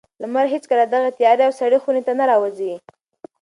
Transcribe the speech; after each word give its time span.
لمر 0.21 0.45
هېڅکله 0.53 0.83
دغې 0.93 1.09
تیاره 1.17 1.43
او 1.47 1.53
سړې 1.59 1.77
خونې 1.83 2.01
ته 2.07 2.13
نه 2.19 2.25
راوځي. 2.31 2.73